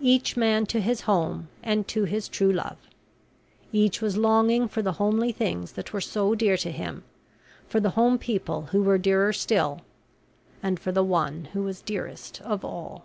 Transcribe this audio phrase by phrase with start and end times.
[0.00, 2.76] Each man to his home, and to his true love!
[3.72, 7.02] Each was longing for the homely things that were so dear to him,
[7.66, 9.80] for the home people who were dearer still,
[10.62, 13.04] and for the one who was dearest of all.